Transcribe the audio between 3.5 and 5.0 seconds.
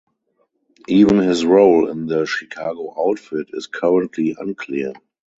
is currently unclear.